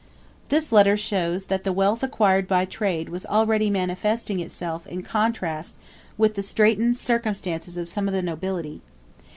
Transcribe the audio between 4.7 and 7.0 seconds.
in contrast with the straitened